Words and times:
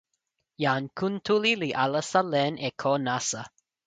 jan 0.63 0.85
Kuntuli 1.01 1.53
li 1.63 1.69
alasa 1.83 2.21
len 2.33 2.53
e 2.67 2.69
ko 2.81 2.93
nasa. 3.05 3.41